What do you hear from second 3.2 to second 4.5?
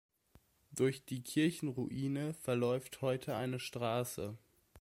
eine Straße.